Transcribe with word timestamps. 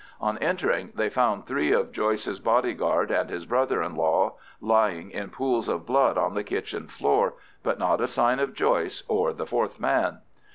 On 0.19 0.39
entering 0.39 0.93
they 0.95 1.09
found 1.11 1.45
three 1.45 1.71
of 1.71 1.91
Joyce's 1.91 2.39
bodyguard 2.39 3.11
and 3.11 3.29
his 3.29 3.45
brother 3.45 3.83
in 3.83 3.95
law 3.95 4.33
lying 4.59 5.11
in 5.11 5.29
pools 5.29 5.69
of 5.69 5.85
blood 5.85 6.17
on 6.17 6.33
the 6.33 6.43
kitchen 6.43 6.87
floor, 6.87 7.35
but 7.61 7.77
not 7.77 8.01
a 8.01 8.07
sign 8.07 8.39
of 8.39 8.55
Joyce 8.55 9.03
or 9.07 9.31
the 9.31 9.45
fourth 9.45 9.79
man. 9.79 10.17